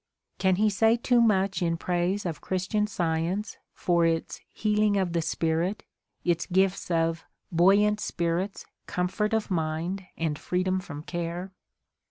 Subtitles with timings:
[0.39, 5.21] Can he say too much in praise of Christian Science for its "healing of the
[5.21, 5.83] spirit,"
[6.25, 11.51] its gift of "buoy ant spirits, comfort of mind and freedom from care"?